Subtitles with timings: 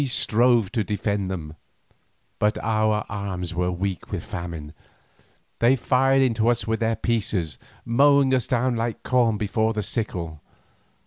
[0.01, 1.53] We strove to defend them,
[2.39, 4.73] but our arms were weak with famine.
[5.59, 10.41] They fired into us with their pieces, mowing us down like corn before the sickle.